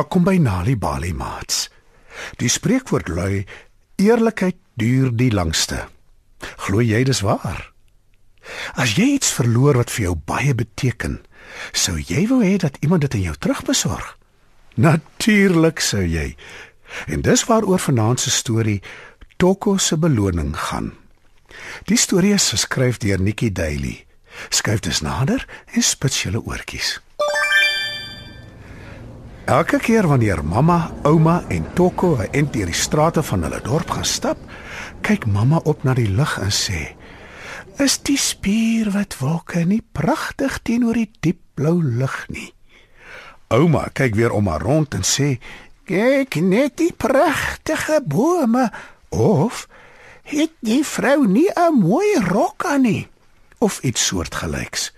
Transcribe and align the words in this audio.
Welkom 0.00 0.24
by 0.24 0.38
Nali 0.40 0.78
Bali 0.80 1.10
Mats. 1.12 1.66
Die 2.40 2.48
spreekwoord 2.48 3.10
lui: 3.12 3.42
Eerlikheid 4.00 4.56
duur 4.80 5.10
die 5.12 5.28
langste. 5.28 5.82
Glo 6.64 6.80
jy 6.80 7.02
dis 7.04 7.20
waar? 7.20 7.66
As 8.80 8.94
jy 8.96 9.10
iets 9.18 9.34
verloor 9.36 9.76
wat 9.76 9.92
vir 9.92 10.06
jou 10.06 10.14
baie 10.16 10.54
beteken, 10.56 11.18
sou 11.76 11.98
jy 11.98 12.22
wou 12.30 12.38
hê 12.40 12.54
dat 12.62 12.78
iemand 12.80 13.04
dit 13.04 13.18
aan 13.18 13.26
jou 13.26 13.36
terugbesorg? 13.44 14.16
Natuurlik 14.80 15.84
sou 15.84 16.00
jy. 16.00 16.32
En 17.04 17.20
dis 17.20 17.44
waaroor 17.52 17.84
vanaand 17.90 18.24
se 18.24 18.32
storie 18.32 18.80
Toko 19.36 19.76
se 19.76 20.00
beloning 20.00 20.56
gaan. 20.56 20.94
Die 21.92 22.00
storie 22.00 22.32
is 22.40 22.48
geskryf 22.56 23.04
deur 23.04 23.20
Nikki 23.20 23.52
Daily. 23.52 24.06
Skryf 24.48 24.80
dit 24.80 25.04
nader 25.04 25.44
en 25.76 25.84
spits 25.84 26.24
julle 26.24 26.40
oortjies. 26.40 27.02
Elke 29.50 29.80
keer 29.82 30.06
wanneer 30.06 30.44
mamma, 30.46 30.92
ouma 31.02 31.40
en 31.48 31.64
Toko 31.74 32.12
en 32.22 32.46
deur 32.54 32.68
die 32.70 32.76
strate 32.76 33.22
van 33.26 33.42
hulle 33.42 33.58
dorp 33.66 33.88
gaan 33.90 34.06
stap, 34.06 34.38
kyk 35.02 35.24
mamma 35.26 35.58
op 35.66 35.82
na 35.82 35.90
die 35.98 36.06
lug 36.06 36.36
en 36.38 36.52
sê: 36.54 36.94
"Is 37.82 37.96
die 38.06 38.18
spierwit 38.18 39.16
wolke 39.18 39.64
nie 39.66 39.82
pragtig 39.82 40.60
teenoor 40.62 40.94
die 40.94 41.10
diep 41.26 41.40
blou 41.58 41.82
lug 41.82 42.14
nie?" 42.30 42.52
Ouma 43.50 43.88
kyk 43.90 44.14
weer 44.14 44.30
om 44.30 44.46
haar 44.46 44.62
rond 44.62 44.94
en 44.94 45.02
sê: 45.02 45.40
"Kyk 45.84 46.38
net 46.38 46.76
die 46.78 46.92
pragtige 46.94 47.98
bome 48.06 48.70
of 49.08 49.66
het 50.22 50.54
die 50.60 50.84
vrou 50.86 51.26
nie 51.26 51.50
'n 51.50 51.74
mooi 51.74 52.22
rok 52.22 52.64
aan 52.64 52.82
nie?" 52.82 53.08
of 53.58 53.82
iets 53.82 54.06
soortgelyks. 54.06 54.92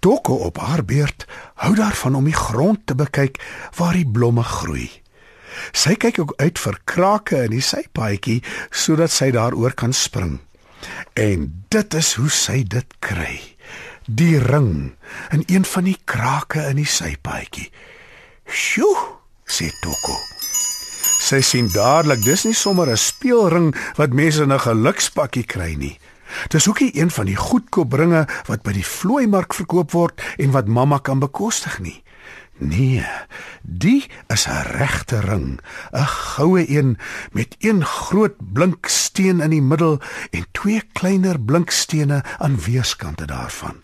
Toko 0.00 0.34
op 0.34 0.58
haar 0.58 0.84
beurt 0.84 1.26
hou 1.60 1.74
daarvan 1.76 2.14
om 2.14 2.24
die 2.24 2.36
grond 2.36 2.86
te 2.88 2.96
bekyk 2.96 3.36
waar 3.76 3.96
die 3.96 4.08
blomme 4.08 4.42
groei. 4.42 4.88
Sy 5.76 5.96
kyk 6.00 6.18
ook 6.22 6.32
uit 6.40 6.58
vir 6.58 6.78
krake 6.88 7.42
in 7.44 7.54
die 7.56 7.64
sypaadjie 7.64 8.40
sodat 8.70 9.12
sy 9.12 9.30
daaroor 9.34 9.76
kan 9.76 9.92
spring. 9.92 10.38
En 11.12 11.50
dit 11.68 11.94
is 11.94 12.14
hoe 12.16 12.30
sy 12.32 12.62
dit 12.64 12.96
kry. 13.04 13.36
Die 14.08 14.38
ring 14.40 14.96
in 15.36 15.44
een 15.46 15.68
van 15.68 15.84
die 15.84 15.98
krake 16.08 16.64
in 16.70 16.80
die 16.80 16.88
sypaadjie. 16.88 17.70
"Sjoe," 18.48 18.96
sê 19.46 19.68
Toko. 19.82 20.16
Sy 21.20 21.40
sien 21.44 21.68
dadelik 21.68 22.24
dis 22.24 22.44
nie 22.44 22.54
sommer 22.54 22.88
'n 22.88 22.96
speelring 22.96 23.74
wat 23.96 24.12
mense 24.12 24.42
in 24.42 24.52
'n 24.52 24.58
gelukspakkie 24.58 25.44
kry 25.44 25.74
nie. 25.74 25.98
Dis 26.48 26.68
ook 26.68 26.80
nie 26.80 26.92
een 27.00 27.10
van 27.10 27.26
die 27.26 27.36
goedkoop 27.36 27.92
ringe 27.92 28.26
wat 28.46 28.62
by 28.62 28.72
die 28.72 28.86
vlooimark 28.86 29.54
verkoop 29.54 29.90
word 29.90 30.22
en 30.38 30.50
wat 30.50 30.68
mamma 30.68 30.98
kan 30.98 31.18
bekostig 31.18 31.78
nie. 31.78 32.02
Nee, 32.60 33.06
die 33.62 34.04
is 34.28 34.46
'n 34.46 34.62
regte 34.76 35.20
ring, 35.20 35.60
'n 35.92 36.06
goue 36.06 36.76
een 36.76 36.98
met 37.32 37.56
een 37.58 37.84
groot 37.84 38.34
blink 38.52 38.86
steen 38.86 39.40
in 39.40 39.50
die 39.50 39.62
middel 39.62 40.00
en 40.30 40.46
twee 40.52 40.82
kleiner 40.92 41.40
blinkstene 41.40 42.24
aan 42.38 42.60
weerskante 42.60 43.26
daarvan. 43.26 43.82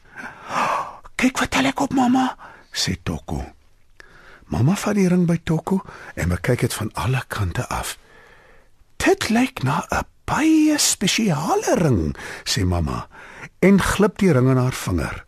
"Kyk 1.14 1.38
wat 1.38 1.50
tel 1.50 1.64
ek 1.64 1.80
op, 1.80 1.94
mamma," 1.94 2.36
sê 2.72 2.92
Toko. 3.02 3.44
Mamma 4.46 4.76
vat 4.76 4.94
die 4.94 5.08
ring 5.08 5.26
by 5.26 5.40
Toko 5.44 5.82
en 6.14 6.40
kyk 6.40 6.60
dit 6.60 6.74
van 6.74 6.90
alle 6.92 7.24
kante 7.28 7.68
af. 7.68 7.98
Dit 8.96 9.28
lyk 9.28 9.62
na 9.62 9.86
'n 9.90 10.06
baie 10.24 10.78
spesiale 10.78 11.74
ring, 11.78 12.16
sê 12.44 12.64
mamma 12.64 13.08
en 13.58 13.80
glip 13.80 14.18
die 14.18 14.32
ring 14.32 14.48
in 14.50 14.60
haar 14.60 14.74
vinger. 14.74 15.24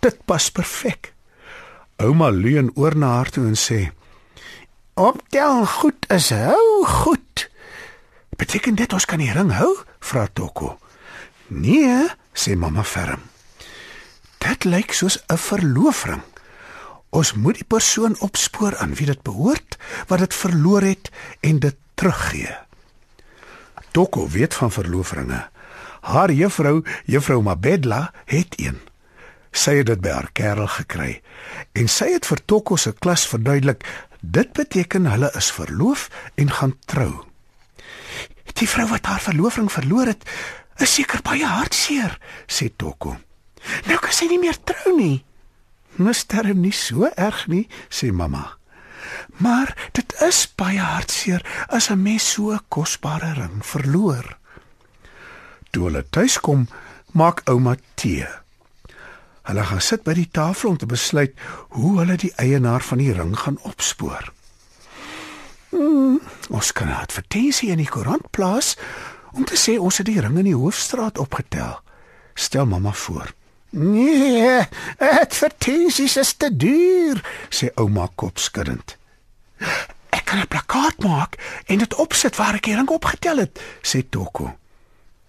Dit 0.00 0.24
pas 0.24 0.50
perfek. 0.50 1.12
Ouma 2.02 2.30
leun 2.30 2.70
oor 2.74 2.96
na 2.96 3.16
haar 3.16 3.30
toe 3.30 3.46
en 3.46 3.56
sê: 3.56 3.90
"Optel 4.94 5.66
goed 5.66 6.06
is 6.08 6.30
hou 6.30 6.84
goed." 6.84 7.50
"Beteken 8.36 8.74
dit 8.74 8.92
ons 8.92 9.04
kan 9.04 9.18
die 9.18 9.32
ring 9.32 9.52
hou?" 9.52 9.76
vra 10.00 10.26
Toko. 10.32 10.78
"Nee," 11.46 12.08
sê 12.32 12.56
mamma 12.56 12.84
ferm. 12.84 13.20
"Dit 14.38 14.64
lyk 14.64 14.92
soos 14.92 15.18
'n 15.28 15.38
verloofring. 15.38 16.22
Ons 17.10 17.32
moet 17.32 17.54
die 17.54 17.64
persoon 17.64 18.16
opspoor 18.20 18.76
aan 18.76 18.94
wie 18.94 19.06
dit 19.06 19.22
behoort 19.22 19.76
wat 20.06 20.18
dit 20.18 20.34
verloor 20.34 20.82
het 20.82 21.10
en 21.40 21.58
dit 21.58 21.76
teruggee." 21.94 22.65
Toko 23.96 24.28
weet 24.28 24.54
van 24.54 24.72
verloofringe. 24.72 25.48
Haar 26.00 26.32
juffrou, 26.32 26.84
juffrou 27.04 27.42
Mabedla, 27.42 28.12
het 28.24 28.54
een. 28.60 28.76
Sy 29.56 29.78
het 29.78 29.86
dit 29.88 30.02
by 30.04 30.10
haar 30.12 30.28
kerel 30.36 30.68
gekry 30.68 31.22
en 31.72 31.88
sy 31.88 32.10
het 32.12 32.28
vir 32.28 32.42
Toko 32.44 32.76
se 32.76 32.92
klas 32.92 33.24
verduidelik 33.30 33.86
dit 34.20 34.52
beteken 34.52 35.08
hulle 35.08 35.30
is 35.40 35.48
verloof 35.48 36.10
en 36.36 36.52
gaan 36.58 36.74
trou. 36.84 37.24
Die 38.52 38.68
vrou 38.68 38.84
wat 38.92 39.08
haar 39.08 39.24
verloofring 39.24 39.72
verloor 39.72 40.12
het, 40.12 40.28
is 40.76 40.92
seker 40.98 41.24
baie 41.24 41.48
hartseer, 41.48 42.18
sê 42.44 42.68
Toko. 42.68 43.16
Nou 43.88 43.96
kan 43.96 44.12
sy 44.12 44.28
nie 44.28 44.42
meer 44.44 44.60
trou 44.60 44.92
nie. 44.98 45.24
Mister 45.96 46.44
hom 46.44 46.60
nie 46.68 46.76
so 46.76 47.08
erg 47.16 47.46
nie, 47.48 47.64
sê 47.88 48.12
mamma. 48.12 48.58
Maar 49.36 49.90
dit 49.92 50.20
is 50.20 50.46
baie 50.54 50.80
hartseer 50.80 51.44
as 51.68 51.90
'n 51.90 52.02
mens 52.02 52.32
so 52.32 52.52
'n 52.52 52.64
kosbare 52.68 53.32
ring 53.32 53.64
verloor. 53.64 54.36
Toe 55.70 55.84
hulle 55.84 56.04
tuis 56.10 56.40
kom, 56.40 56.68
maak 57.12 57.42
ouma 57.44 57.76
tee. 57.94 58.26
Hulle 59.42 59.64
gaan 59.64 59.80
sit 59.80 60.02
by 60.02 60.14
die 60.14 60.28
tafel 60.30 60.70
om 60.70 60.76
te 60.76 60.86
besluit 60.86 61.34
hoe 61.68 61.98
hulle 61.98 62.16
die 62.16 62.32
eienaar 62.36 62.82
van 62.82 62.98
die 62.98 63.12
ring 63.12 63.38
gaan 63.38 63.58
opspoor. 63.62 64.32
Hmm, 65.70 66.20
ons 66.50 66.72
kan 66.72 66.88
'n 66.88 67.00
advertensie 67.02 67.70
in 67.70 67.76
die 67.76 67.88
koerant 67.88 68.30
plaas 68.30 68.76
om 69.32 69.44
te 69.44 69.56
sê 69.56 69.78
ons 69.78 69.98
het 69.98 70.06
die 70.06 70.20
ring 70.20 70.38
in 70.38 70.44
die 70.44 70.56
hoofstraat 70.56 71.18
opgetel. 71.18 71.80
Stel 72.34 72.66
mamma 72.66 72.92
voor. 72.92 73.34
Nee, 73.76 74.62
advertensies 74.96 76.16
is 76.16 76.30
te 76.40 76.48
duur, 76.48 77.18
sê 77.52 77.68
ouma 77.76 78.06
kopskuddend. 78.16 78.94
Ek 80.16 80.24
kan 80.24 80.40
'n 80.40 80.48
plakkaat 80.48 81.02
maak 81.04 81.36
en 81.68 81.78
dit 81.78 81.94
opsit 81.94 82.36
waar 82.36 82.54
ek 82.56 82.64
die 82.64 82.76
ring 82.76 82.88
opgetel 82.88 83.36
het, 83.36 83.60
sê 83.82 84.00
Toko. 84.08 84.56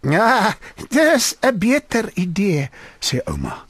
Ja, 0.01 0.55
dis 0.89 1.35
'n 1.41 1.57
beter 1.59 2.11
idee, 2.15 2.69
sê 2.99 3.19
ouma. 3.25 3.65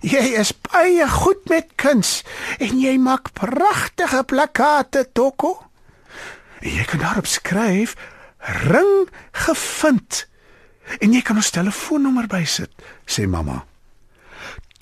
Jy 0.00 0.36
is 0.36 0.52
baie 0.52 1.08
goed 1.08 1.48
met 1.48 1.72
kuns 1.76 2.22
en 2.58 2.80
jy 2.80 2.98
maak 2.98 3.32
pragtige 3.32 4.24
plakkate, 4.24 5.08
Toko. 5.12 5.62
Jy 6.60 6.84
kan 6.84 6.98
daarop 6.98 7.26
skryf 7.26 7.96
ring 8.68 9.08
gevind. 9.32 10.28
En 11.00 11.12
jy 11.12 11.22
kan 11.22 11.36
ons 11.36 11.50
telefoonnommer 11.50 12.26
bysit, 12.26 12.70
sê 13.06 13.26
mamma. 13.26 13.71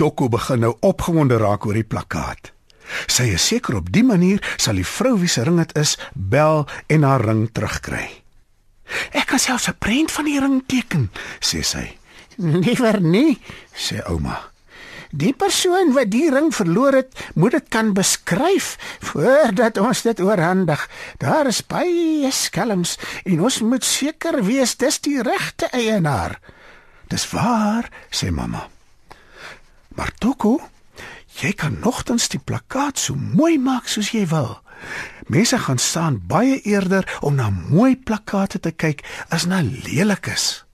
Toko 0.00 0.30
begin 0.32 0.62
nou 0.64 0.70
opgewonde 0.80 1.36
raak 1.36 1.66
oor 1.68 1.76
die 1.76 1.84
plakkaat. 1.84 2.54
Sy 3.04 3.34
is 3.36 3.44
seker 3.50 3.76
op 3.82 3.90
die 3.92 4.04
manier 4.06 4.40
sal 4.56 4.78
die 4.80 4.86
vrou 4.88 5.18
wie 5.20 5.28
se 5.28 5.44
ring 5.44 5.58
dit 5.60 5.74
is, 5.76 5.98
bel 6.14 6.64
en 6.88 7.04
haar 7.04 7.20
ring 7.28 7.42
terugkry. 7.52 8.06
Ek 9.12 9.28
kan 9.28 9.38
selfs 9.38 9.68
'n 9.68 9.76
prent 9.76 10.10
van 10.10 10.24
die 10.24 10.40
ring 10.40 10.62
teken, 10.66 11.10
sê 11.40 11.60
sy. 11.62 11.84
Liewer 12.38 13.00
nie, 13.00 13.36
sê 13.76 14.00
ouma. 14.08 14.40
Die 15.12 15.34
persoon 15.34 15.92
wat 15.92 16.10
die 16.10 16.30
ring 16.30 16.48
verloor 16.54 16.94
het, 16.94 17.12
moet 17.34 17.52
dit 17.52 17.68
kan 17.68 17.92
beskryf 17.92 18.78
voordat 19.00 19.78
ons 19.78 20.02
dit 20.02 20.20
oorhandig. 20.20 20.88
Daar 21.18 21.46
is 21.46 21.60
baie 21.66 22.30
skelms 22.32 22.96
en 23.24 23.40
ons 23.40 23.60
moet 23.60 23.84
seker 23.84 24.44
wees 24.44 24.76
dis 24.76 24.98
die 25.00 25.20
regte 25.22 25.68
eienaar. 25.72 26.40
Dis 27.08 27.30
waar, 27.30 27.90
sê 28.10 28.30
mamma. 28.30 28.79
Maar 30.00 30.12
Toko, 30.16 30.56
Jy 31.38 31.52
kan 31.56 31.78
nogtans 31.80 32.28
die 32.32 32.40
plakkaat 32.42 32.98
so 32.98 33.14
mooi 33.14 33.54
maak 33.60 33.86
soos 33.88 34.10
jy 34.12 34.24
wil. 34.32 34.58
Mense 35.30 35.58
gaan 35.62 35.78
staan 35.78 36.18
baie 36.26 36.58
eerder 36.66 37.06
om 37.24 37.36
na 37.38 37.50
mooi 37.52 37.94
plakkate 37.96 38.58
te 38.60 38.72
kyk 38.74 39.04
as 39.30 39.46
na 39.46 39.60
lelikes. 39.62 40.64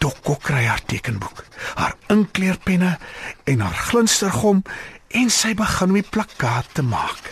Dokko 0.00 0.36
kry 0.40 0.64
haar 0.66 0.82
tekenboek, 0.88 1.44
haar 1.76 1.94
inkleurpenne 2.12 2.96
en 3.50 3.62
haar 3.64 3.78
glinstergom 3.90 4.64
en 5.14 5.30
sy 5.30 5.54
begin 5.56 5.92
om 5.92 6.00
die 6.00 6.10
plakkaat 6.16 6.74
te 6.76 6.82
maak. 6.82 7.30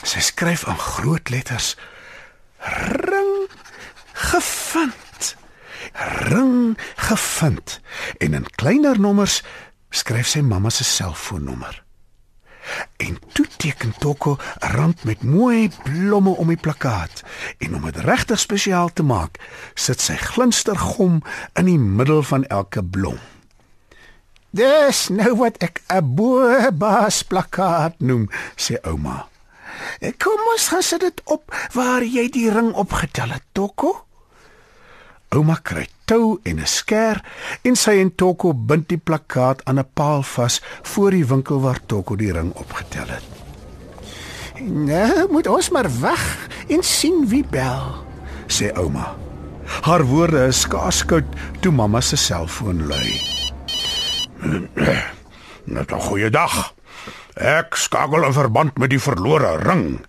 Sy 0.00 0.22
skryf 0.24 0.64
in 0.70 0.80
groot 0.80 1.30
letters: 1.30 1.74
Ring 3.10 3.50
gevind. 4.32 5.34
Ring 6.30 6.78
gevind 7.10 7.79
en 8.18 8.34
in 8.34 8.50
kleiner 8.54 9.00
nommers 9.00 9.42
skryf 9.90 10.26
sy 10.26 10.40
mamma 10.40 10.70
se 10.70 10.84
selfoonnommer. 10.84 11.82
En 12.96 13.18
toe 13.32 13.46
teken 13.56 13.94
Toko 13.98 14.36
'n 14.36 14.66
rand 14.76 15.04
met 15.04 15.22
mooi 15.22 15.70
blomme 15.82 16.30
om 16.30 16.48
die 16.48 16.56
plakkaat 16.56 17.22
en 17.58 17.74
om 17.74 17.84
dit 17.84 17.96
regtig 17.96 18.40
spesiaal 18.40 18.92
te 18.92 19.02
maak, 19.02 19.38
sit 19.74 20.00
sy 20.00 20.16
glinstergom 20.16 21.22
in 21.52 21.64
die 21.64 21.78
middel 21.78 22.22
van 22.22 22.46
elke 22.46 22.84
blom. 22.84 23.18
Dis 24.50 25.08
nou 25.08 25.36
wat 25.36 25.56
ek 25.56 25.82
'n 25.88 26.14
boebaas 26.14 27.22
plakkaat 27.22 27.94
noem, 27.98 28.30
sê 28.56 28.74
ouma. 28.82 29.28
Kom 30.18 30.40
ons 30.52 30.68
gaan 30.68 30.82
sit 30.82 31.00
dit 31.00 31.20
op 31.24 31.54
waar 31.72 32.04
jy 32.04 32.28
die 32.28 32.50
ring 32.50 32.72
opgetel 32.72 33.30
het, 33.30 33.42
Toko. 33.52 34.09
Ouma 35.30 35.60
kry 35.62 35.84
tou 36.10 36.40
en 36.42 36.58
'n 36.58 36.66
skêr 36.66 37.22
en 37.62 37.76
sy 37.76 38.00
en 38.02 38.10
Toko 38.10 38.50
bind 38.52 38.88
die 38.88 38.98
plakkaat 38.98 39.62
aan 39.64 39.78
'n 39.78 39.90
paal 39.94 40.22
vas 40.22 40.60
voor 40.82 41.10
die 41.10 41.26
winkel 41.26 41.60
waar 41.60 41.78
Toko 41.86 42.16
die 42.16 42.32
ring 42.32 42.50
opgetel 42.54 43.06
het. 43.06 43.26
Nou 44.60 45.30
moet 45.30 45.46
ons 45.46 45.70
maar 45.70 45.88
wag 46.00 46.48
en 46.68 46.82
sien 46.82 47.28
wie 47.28 47.44
bel, 47.44 48.04
sê 48.46 48.74
ouma. 48.74 49.14
Haar 49.86 50.02
woorde 50.04 50.46
is 50.46 50.60
skaars 50.60 51.04
koud 51.04 51.24
toe 51.60 51.72
mamma 51.72 52.00
se 52.00 52.16
selfoon 52.16 52.86
lui. 52.86 53.20
Net 55.74 55.92
'n 55.92 56.00
goeie 56.00 56.30
dag. 56.30 56.74
Ek 57.34 57.76
skakel 57.76 58.24
in 58.24 58.32
verband 58.32 58.78
met 58.78 58.90
die 58.90 59.00
verlore 59.00 59.56
ring, 59.62 60.06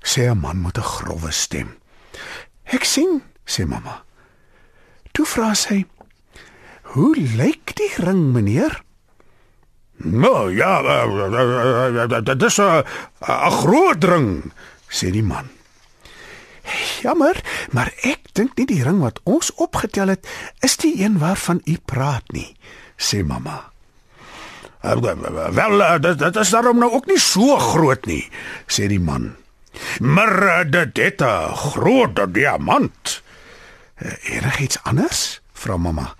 sê 0.00 0.30
'n 0.30 0.40
man 0.40 0.62
met 0.62 0.78
'n 0.78 0.82
grouwe 0.82 1.30
stem. 1.30 1.76
Ek 2.64 2.84
sien, 2.84 3.22
sê 3.44 3.66
mamma. 3.66 4.03
Toe 5.14 5.26
vra 5.30 5.52
sy: 5.54 5.84
"Hoe 6.94 7.14
lyk 7.14 7.74
die 7.78 7.92
ring, 8.02 8.32
meneer?" 8.34 8.82
"Nou 10.02 10.50
ja, 10.50 10.82
dit 12.20 12.42
is 12.42 12.58
'n 12.58 12.82
groot 13.62 14.04
ring," 14.04 14.52
sê 14.90 15.10
die 15.14 15.22
man. 15.22 15.46
"Jammer, 17.02 17.36
maar 17.70 17.92
ek 18.02 18.32
dink 18.32 18.56
nie 18.56 18.66
die 18.66 18.82
ring 18.82 18.98
wat 19.00 19.20
ons 19.22 19.54
opgetel 19.54 20.08
het 20.08 20.26
is 20.60 20.76
die 20.76 21.04
een 21.04 21.18
waarvan 21.18 21.60
u 21.64 21.78
praat 21.84 22.26
nie," 22.32 22.56
sê 22.98 23.24
mamma. 23.24 23.70
"Wel, 24.82 26.00
dit, 26.00 26.18
dit 26.18 26.36
is 26.36 26.50
daarom 26.50 26.78
nou 26.78 26.92
ook 26.92 27.06
nie 27.06 27.18
so 27.18 27.56
groot 27.58 28.06
nie," 28.06 28.30
sê 28.66 28.88
die 28.88 29.00
man. 29.00 29.36
"Maar 30.00 30.70
dit 30.70 30.96
het 30.96 31.22
'n 31.22 31.54
groot 31.54 32.34
diamant." 32.34 33.22
"Enigiets 34.22 34.78
anders?" 34.82 35.40
vra 35.52 35.76
mamma 35.76 36.14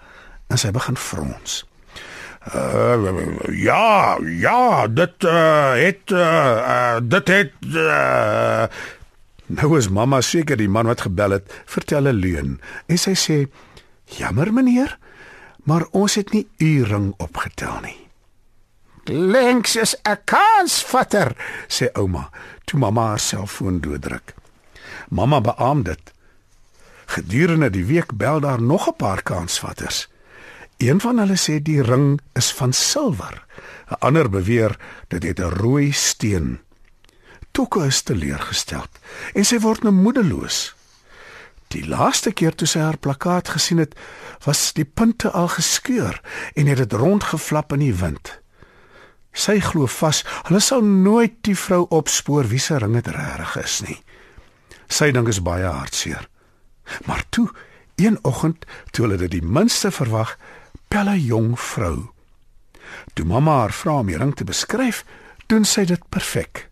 en 0.49 0.59
sy 0.59 0.71
begin 0.71 0.97
frons. 0.97 1.65
Uh, 2.55 3.49
ja, 3.57 4.19
ja, 4.21 4.87
dit 4.87 5.25
uh, 5.25 5.73
het 5.81 6.13
uh, 6.13 6.21
uh, 6.21 6.99
dit 7.01 7.29
het 7.29 7.53
uh, 7.73 8.67
Nou 9.47 9.77
is 9.77 9.91
mamma 9.93 10.23
seker 10.25 10.57
die 10.57 10.69
man 10.69 10.89
wat 10.89 11.05
gebel 11.05 11.37
het, 11.37 11.53
vertel 11.69 12.09
'n 12.09 12.17
leuen 12.17 12.61
en 12.87 12.99
sy 12.99 13.15
sê: 13.15 13.47
"Jammer 14.05 14.53
meneer, 14.53 14.99
maar 15.65 15.85
ons 15.91 16.15
het 16.15 16.33
nie 16.33 16.49
u 16.59 16.85
ring 16.85 17.15
opgetel 17.17 17.81
nie." 17.81 18.09
"Links 19.05 19.77
is 19.77 19.97
'n 20.03 20.17
kansvatter," 20.25 21.37
sê 21.69 21.93
ouma, 21.93 22.31
toe 22.65 22.79
mamma 22.79 23.07
haar 23.07 23.19
selfoon 23.19 23.81
dooddruk. 23.81 24.35
Mamma 25.09 25.41
beamoen 25.41 25.83
dit. 25.83 26.13
Gedurende 27.15 27.71
die 27.71 27.85
week 27.87 28.17
bel 28.19 28.41
daar 28.41 28.63
nog 28.63 28.89
'n 28.89 28.97
paar 28.97 29.23
kansvatters. 29.23 30.09
Een 30.77 31.01
van 31.01 31.19
hulle 31.19 31.37
sê 31.37 31.63
die 31.63 31.83
ring 31.83 32.21
is 32.33 32.53
van 32.53 32.73
silwer. 32.73 33.47
'n 33.89 33.95
Ander 33.99 34.31
beweer 34.31 34.77
dit 35.09 35.23
het 35.23 35.39
'n 35.39 35.55
rooi 35.63 35.93
steen. 35.93 36.61
Toko 37.51 37.81
is 37.81 38.03
teleurgesteld 38.03 38.89
en 39.35 39.45
sy 39.45 39.59
word 39.59 39.83
nou 39.83 39.95
moedeloos. 39.95 40.75
Die 41.69 41.89
laaste 41.89 42.33
keer 42.33 42.55
toe 42.55 42.67
sy 42.67 42.79
haar 42.79 42.99
plakkaat 42.99 43.49
gesien 43.49 43.79
het, 43.79 43.95
was 44.45 44.73
die 44.73 44.85
punte 44.85 45.31
al 45.31 45.49
geskeur 45.49 46.21
en 46.55 46.67
het 46.67 46.77
dit 46.77 46.93
rondgeflap 46.93 47.73
in 47.73 47.79
die 47.79 47.95
wind. 47.95 48.41
Sy 49.33 49.61
glo 49.61 49.87
vas 49.87 50.25
hulle 50.43 50.61
sal 50.61 50.83
nooit 50.83 51.33
die 51.41 51.57
vrou 51.57 51.87
opspoor 51.89 52.49
wie 52.49 52.59
se 52.59 52.79
ring 52.79 52.95
dit 52.95 53.07
regtig 53.07 53.57
is 53.57 53.81
nie. 53.81 54.03
Sy 54.89 55.11
dink 55.11 55.29
is 55.29 55.43
baie 55.43 55.67
hartseer. 55.67 56.29
Maar 57.05 57.25
toe, 57.29 57.51
een 57.97 58.19
oggend, 58.23 58.65
toe 58.91 59.05
hulle 59.05 59.17
dit 59.17 59.31
die 59.31 59.43
minste 59.43 59.91
verwag, 59.91 60.37
bel 60.89 61.09
'n 61.09 61.21
jong 61.21 61.61
vrou. 61.61 62.11
Toe 63.15 63.25
mamma 63.25 63.59
haar 63.59 63.73
vra 63.73 63.99
om 63.99 64.07
die 64.07 64.17
ring 64.17 64.35
te 64.37 64.45
beskryf, 64.45 65.05
doen 65.47 65.65
sy 65.65 65.85
dit 65.85 66.09
perfek. 66.09 66.69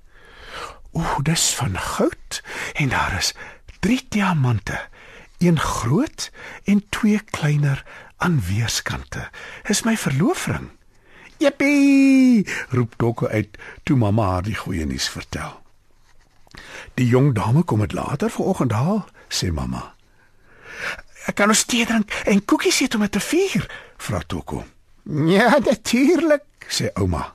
O, 0.93 1.23
dis 1.23 1.55
van 1.55 1.79
goud 1.79 2.43
en 2.75 2.89
daar 2.89 3.17
is 3.19 3.35
drie 3.81 4.07
diamante, 4.09 4.81
een 5.39 5.59
groot 5.61 6.31
en 6.65 6.85
twee 6.89 7.21
kleiner 7.31 7.85
aan 8.17 8.41
weerskante. 8.41 9.31
Is 9.69 9.83
my 9.83 9.97
verloofring. 9.97 10.71
Jippie! 11.39 12.47
roep 12.69 12.95
Dokko 12.97 13.27
uit 13.27 13.59
toe 13.83 13.97
mamma 13.97 14.27
haar 14.27 14.43
die 14.47 14.55
goeie 14.55 14.87
nuus 14.87 15.09
vertel. 15.09 15.63
Die 16.95 17.07
jong 17.07 17.33
dame 17.35 17.63
kom 17.63 17.81
dit 17.81 17.93
later 17.93 18.31
vanoggend 18.31 18.73
haal, 18.73 19.05
sê 19.29 19.51
mamma. 19.51 19.95
Ek 21.27 21.37
kan 21.39 21.53
ons 21.53 21.65
tee 21.65 21.87
drink 21.87 22.11
en 22.27 22.45
koekies 22.45 22.81
eet 22.83 22.95
om 22.95 23.05
dit 23.07 23.13
te 23.13 23.23
vier, 23.23 23.69
vra 24.03 24.23
Dokko. 24.27 24.65
Ja, 25.27 25.59
natuurlik, 25.59 26.45
sê 26.69 26.91
ouma. 26.99 27.35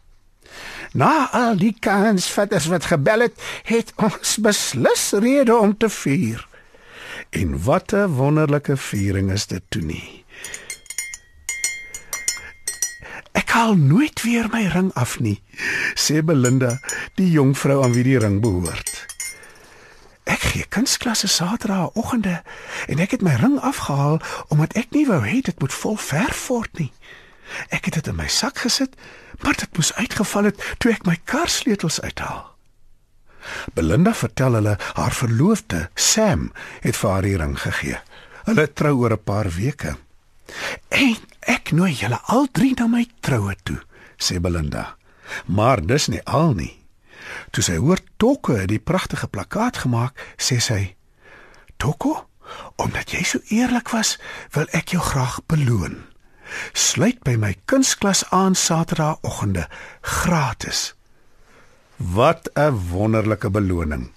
Na 0.98 1.28
al 1.36 1.58
die 1.60 1.76
kansvatters 1.80 2.68
wat 2.72 2.88
gebel 2.92 3.28
het, 3.28 3.36
het 3.68 3.92
ons 3.96 4.38
beslis 4.44 5.12
rede 5.20 5.56
om 5.56 5.76
te 5.78 5.90
vier. 5.90 6.48
En 7.30 7.58
wat 7.64 7.92
'n 7.94 8.08
wonderlike 8.08 8.78
viering 8.78 9.32
is 9.32 9.48
dit 9.48 9.64
toe 9.70 9.82
nie. 9.82 10.24
Ek 13.32 13.50
haal 13.50 13.76
nooit 13.76 14.22
weer 14.22 14.48
my 14.52 14.68
ring 14.68 14.94
af 14.94 15.20
nie, 15.20 15.42
sê 15.96 16.24
Belinda, 16.24 16.80
die 17.16 17.32
jong 17.32 17.58
vrou 17.58 17.84
aan 17.84 17.94
wie 17.94 18.04
die 18.04 18.20
ring 18.20 18.42
behoort. 18.42 19.17
Ek 20.28 20.44
gee 20.52 20.66
kunsklasse 20.70 21.28
Saterdagoggende 21.32 22.42
en 22.92 23.00
ek 23.00 23.16
het 23.16 23.24
my 23.24 23.38
ring 23.40 23.56
afgehaal 23.64 24.20
omdat 24.52 24.76
ek 24.80 24.92
nie 24.92 25.06
wou 25.08 25.22
hê 25.24 25.40
dit 25.42 25.60
moet 25.64 25.74
vol 25.74 25.96
verf 25.96 26.48
word 26.52 26.82
nie. 26.82 26.92
Ek 27.72 27.88
het 27.88 27.96
dit 28.00 28.10
in 28.12 28.18
my 28.20 28.28
sak 28.28 28.60
gesit, 28.66 28.96
maar 29.40 29.56
dit 29.56 29.80
moes 29.80 29.94
uitgeval 29.96 30.52
het 30.52 30.64
toe 30.84 30.92
ek 30.92 31.08
my 31.08 31.16
karsleutels 31.24 32.02
uithaal. 32.04 32.44
Belinda 33.74 34.12
vertel 34.14 34.60
hulle 34.60 34.76
haar 35.00 35.16
verloofde, 35.16 35.88
Sam, 35.96 36.52
het 36.84 37.00
vir 37.00 37.12
haar 37.12 37.28
die 37.28 37.38
ring 37.40 37.56
gegee. 37.62 38.02
Hulle 38.48 38.68
trou 38.74 38.94
oor 39.00 39.16
'n 39.16 39.24
paar 39.24 39.50
weke. 39.56 39.96
En 40.90 41.16
ek 41.40 41.72
nooi 41.72 41.94
julle 41.94 42.20
al 42.26 42.48
drie 42.52 42.74
na 42.76 42.88
my 42.88 43.08
troue 43.20 43.56
toe, 43.64 43.80
sê 44.18 44.40
Belinda. 44.40 44.96
Maar 45.46 45.86
dis 45.86 46.08
nie 46.08 46.24
al 46.24 46.54
nie. 46.54 46.76
Toe 47.52 47.64
sy 47.64 47.78
hoor 47.78 48.00
Toko 48.18 48.56
het 48.56 48.70
die 48.72 48.80
pragtige 48.80 49.28
plakkaat 49.28 49.78
gemaak, 49.78 50.18
sê 50.38 50.60
sy: 50.60 50.96
"Toko, 51.78 52.28
omdat 52.76 53.12
jy 53.12 53.24
so 53.24 53.40
eerlik 53.50 53.90
was, 53.90 54.18
wil 54.52 54.68
ek 54.72 54.96
jou 54.96 55.02
graag 55.02 55.42
beloon." 55.46 56.04
Sluit 56.74 57.20
by 57.24 57.36
my 57.36 57.56
kunsklas 57.66 58.24
aan 58.32 58.56
Saterdagoggende 58.56 59.68
gratis. 60.02 60.96
Wat 61.98 62.50
'n 62.54 62.90
wonderlike 62.90 63.50
beloning. 63.50 64.12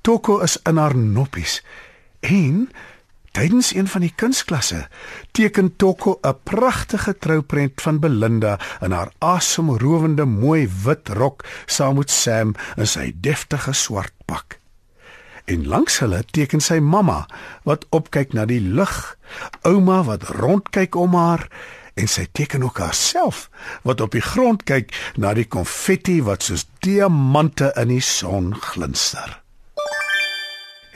Toko 0.00 0.38
is 0.38 0.56
in 0.62 0.76
haar 0.76 0.96
noppies 0.96 1.64
en 2.20 2.70
tydens 3.38 3.74
een 3.74 3.86
van 3.86 4.02
die 4.02 4.12
kunstklasse 4.18 4.78
teken 5.36 5.76
Toko 5.76 6.18
'n 6.26 6.34
pragtige 6.42 7.18
trouprent 7.18 7.80
van 7.80 8.00
Belinda 8.00 8.58
in 8.82 8.90
haar 8.90 9.12
asemrowende 9.18 10.24
mooi 10.24 10.68
wit 10.84 11.08
rok 11.08 11.44
saam 11.66 11.94
met 11.96 12.10
Sam 12.10 12.54
in 12.76 12.86
sy 12.86 13.14
deftige 13.14 13.72
swart 13.72 14.12
pak 14.24 14.58
en 15.44 15.66
langs 15.66 15.98
hulle 15.98 16.24
teken 16.30 16.60
sy 16.60 16.78
mamma 16.78 17.26
wat 17.62 17.86
opkyk 17.90 18.32
na 18.32 18.44
die 18.44 18.60
lug, 18.60 19.16
ouma 19.62 20.02
wat 20.02 20.22
rondkyk 20.22 20.94
om 20.94 21.14
haar 21.14 21.48
en 21.94 22.08
sy 22.08 22.26
teken 22.32 22.62
ook 22.62 22.78
haarself 22.78 23.50
wat 23.82 24.00
op 24.00 24.10
die 24.10 24.24
grond 24.34 24.62
kyk 24.62 24.90
na 25.16 25.34
die 25.34 25.46
konfetti 25.46 26.22
wat 26.22 26.42
soos 26.42 26.66
diamante 26.80 27.72
in 27.76 27.88
die 27.88 28.02
son 28.02 28.54
glinster. 28.54 29.47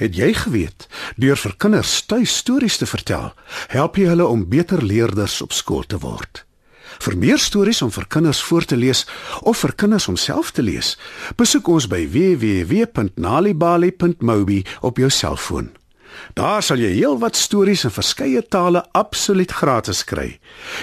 Het 0.03 0.17
jy 0.19 0.33
geweet 0.35 0.89
deur 1.15 1.39
vir 1.39 1.53
kinders 1.63 2.03
tuis 2.11 2.35
stories 2.43 2.75
te 2.81 2.87
vertel, 2.91 3.29
help 3.71 3.95
jy 4.01 4.09
hulle 4.11 4.25
om 4.27 4.49
beter 4.51 4.83
leerders 4.83 5.39
op 5.45 5.53
skool 5.55 5.85
te 5.87 5.99
word? 6.03 6.43
Vir 7.03 7.17
meer 7.17 7.39
stories 7.39 7.83
om 7.87 7.91
vir 7.95 8.07
kinders 8.11 8.43
voor 8.43 8.65
te 8.67 8.77
lees 8.77 9.07
of 9.47 9.59
vir 9.63 9.73
kinders 9.79 10.09
om 10.11 10.17
self 10.19 10.51
te 10.57 10.63
lees, 10.63 10.99
besoek 11.39 11.69
ons 11.71 11.87
by 11.87 12.07
www.nalibali.mobi 12.11 14.65
op 14.83 14.99
jou 14.99 15.11
selfoon. 15.11 15.71
Daar 16.35 16.63
sal 16.67 16.79
jy 16.83 16.91
heelwat 16.97 17.37
stories 17.39 17.85
in 17.87 17.91
verskeie 17.95 18.43
tale 18.43 18.83
absoluut 18.99 19.53
gratis 19.55 20.03
kry. 20.05 20.41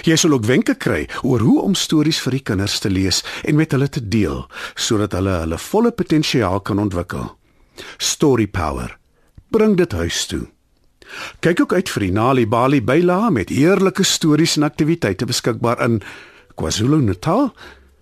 Jy 0.08 0.16
sal 0.16 0.32
ook 0.32 0.48
wenke 0.48 0.74
kry 0.80 1.04
oor 1.20 1.40
hoe 1.44 1.60
om 1.62 1.74
stories 1.76 2.20
vir 2.24 2.32
die 2.38 2.46
kinders 2.52 2.78
te 2.80 2.88
lees 2.88 3.20
en 3.44 3.56
met 3.60 3.72
hulle 3.76 3.88
te 3.92 4.00
deel 4.00 4.48
sodat 4.74 5.12
hulle 5.18 5.44
hulle 5.44 5.58
volle 5.70 5.92
potensiaal 5.92 6.60
kan 6.64 6.78
ontwikkel. 6.80 7.36
Story 8.00 8.48
Power. 8.48 8.99
Bring 9.50 9.76
dit 9.76 9.92
huis 9.92 10.26
toe. 10.26 10.44
Kyk 11.42 11.64
ook 11.64 11.72
uit 11.74 11.88
vir 11.90 12.04
die 12.06 12.12
Nali 12.14 12.44
Bali 12.46 12.78
byla 12.82 13.30
met 13.34 13.50
eerlike 13.50 14.04
stories 14.06 14.54
en 14.56 14.62
aktiwiteite 14.62 15.26
beskikbaar 15.26 15.82
in 15.82 16.02
KwaZulu-Natal, 16.54 17.50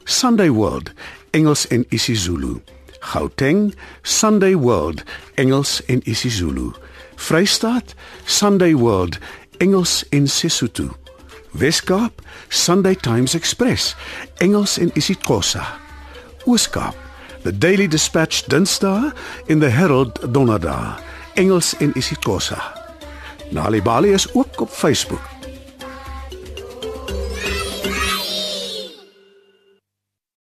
Sunday 0.05 0.51
World, 0.51 0.93
Engels 1.31 1.67
en 1.73 1.87
isiZulu. 1.89 2.61
Gauteng, 3.01 3.75
Sunday 4.03 4.57
World, 4.57 5.05
Engels 5.35 5.81
en 5.87 6.01
isiZulu. 6.05 6.73
Vrystaat, 7.17 7.95
Sunday 8.25 8.75
World, 8.75 9.19
Engels 9.59 10.05
en 10.09 10.29
Sesotho. 10.29 10.93
Weskaap, 11.51 12.21
Sunday 12.49 12.95
Times 12.95 13.35
Express, 13.35 13.97
Engels 14.37 14.79
en 14.79 14.91
isiXhosa. 14.95 15.65
Ooskaap, 16.45 16.97
The 17.43 17.59
Daily 17.59 17.89
Dispatch 17.89 18.45
Dinsdae 18.45 19.13
en 19.47 19.59
The 19.61 19.73
Herald 19.73 20.21
Donderdae, 20.35 21.08
Engels 21.35 21.77
en 21.77 21.91
isiXhosa. 21.95 22.73
Nalibali 23.51 24.13
is 24.13 24.35
ook 24.35 24.61
op 24.61 24.71
Facebook. 24.71 25.38